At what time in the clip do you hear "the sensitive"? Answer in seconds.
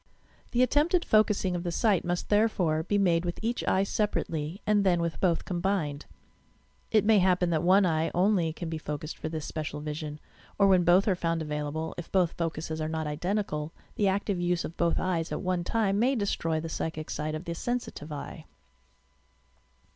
17.45-18.11